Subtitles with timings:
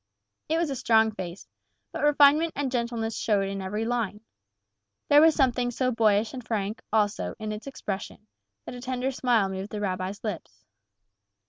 [0.49, 1.47] It was a strong face,
[1.91, 4.21] but refinement and gentleness showed in every line.
[5.09, 8.25] There was something so boyish and frank, also, in its expression,
[8.65, 10.65] that a tender smile moved the rabbi's lips.